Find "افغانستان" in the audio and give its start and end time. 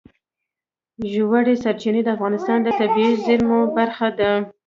2.15-2.59